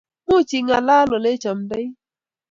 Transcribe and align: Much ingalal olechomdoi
Much 0.29 0.51
ingalal 0.59 1.07
olechomdoi 1.17 1.85